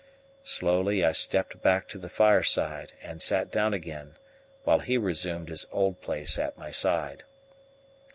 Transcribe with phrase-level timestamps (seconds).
[0.43, 4.15] Slowly I stepped back to the fireside and sat down again,
[4.63, 7.23] while he resumed his old place at my side.